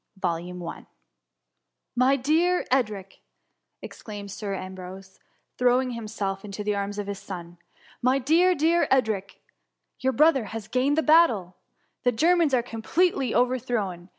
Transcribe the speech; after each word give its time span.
*^ 0.19 0.85
My 1.95 2.15
dear 2.15 2.65
Edric, 2.71 3.21
exclaimed 3.83 4.31
Sir 4.31 4.55
Ambrose^ 4.55 5.19
thro^ng 5.59 5.93
himself 5.93 6.43
into 6.43 6.63
the 6.63 6.73
arms 6.73 6.97
of 6.97 7.05
his 7.05 7.19
son, 7.19 7.59
*^ 7.61 7.65
my 8.01 8.17
dear, 8.17 8.55
dear 8.55 8.87
Edric! 8.89 9.41
your 9.99 10.13
brother 10.13 10.45
has 10.45 10.67
gained 10.67 10.97
the 10.97 11.03
battle! 11.03 11.55
The 12.01 12.11
Germans 12.11 12.55
are 12.55 12.63
completely 12.63 13.35
over 13.35 13.59
thrown. 13.59 14.09